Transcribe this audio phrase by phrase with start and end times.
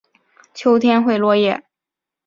[0.55, 1.63] 秋天会落叶。